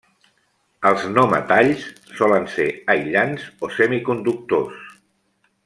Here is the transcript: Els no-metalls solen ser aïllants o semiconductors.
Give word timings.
Els 0.89 1.03
no-metalls 1.17 1.83
solen 2.21 2.49
ser 2.55 2.67
aïllants 2.95 3.47
o 3.67 3.71
semiconductors. 3.77 4.85